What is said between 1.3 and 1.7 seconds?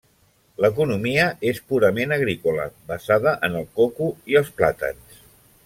és